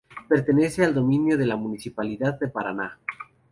Pertenece 0.27 0.83
al 0.83 0.95
dominio 0.95 1.37
de 1.37 1.45
la 1.45 1.55
municipalidad 1.57 2.39
de 2.39 2.47
Paraná. 2.47 2.97